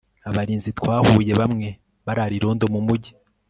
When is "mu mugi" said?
2.73-3.11